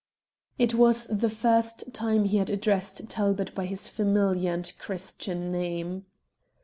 [0.57, 6.07] It was the first time he had addressed Talbot by his familiar and Christian name.